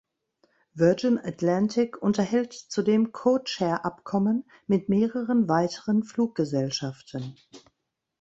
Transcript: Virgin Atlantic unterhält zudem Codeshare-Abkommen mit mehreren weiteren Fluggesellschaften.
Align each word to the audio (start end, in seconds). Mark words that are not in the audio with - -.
Virgin 0.73 1.19
Atlantic 1.19 2.01
unterhält 2.01 2.53
zudem 2.53 3.11
Codeshare-Abkommen 3.11 4.45
mit 4.65 4.89
mehreren 4.89 5.47
weiteren 5.47 6.01
Fluggesellschaften. 6.01 7.35